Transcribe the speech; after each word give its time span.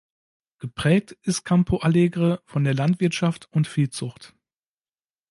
Geprägt 0.57 1.11
ist 1.21 1.43
Campo 1.43 1.77
Alegre 1.77 2.41
von 2.47 2.63
der 2.63 2.73
Landwirtschaft 2.73 3.47
und 3.53 3.67
Viehzucht. 3.67 4.33